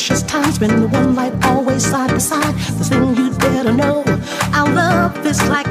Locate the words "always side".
1.44-2.10